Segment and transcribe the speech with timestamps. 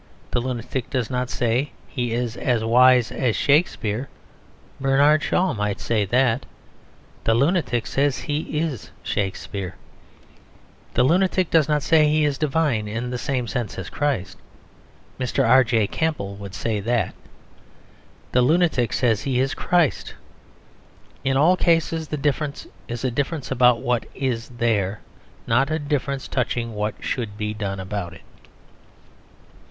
[0.31, 4.09] The lunatic does not say he is as wise as Shakespeare;
[4.79, 6.43] Bernard Shaw might say that.
[7.23, 9.75] The lunatic says he is Shakespeare.
[10.95, 14.39] The lunatic does not say he is divine in the same sense as Christ;
[15.19, 15.47] Mr.
[15.47, 15.85] R.J.
[15.89, 17.13] Campbell would say that.
[18.31, 20.15] The lunatic says he is Christ.
[21.23, 25.01] In all cases the difference is a difference about what is there;
[25.45, 28.21] not a difference touching what should be done about it.